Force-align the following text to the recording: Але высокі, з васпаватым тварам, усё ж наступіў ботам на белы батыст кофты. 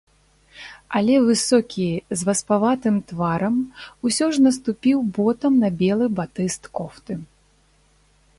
Але 0.99 1.15
высокі, 1.27 1.89
з 2.21 2.27
васпаватым 2.29 2.95
тварам, 3.11 3.55
усё 4.11 4.25
ж 4.39 4.47
наступіў 4.47 4.97
ботам 5.19 5.53
на 5.67 5.73
белы 5.83 6.05
батыст 6.23 6.63
кофты. 6.81 7.13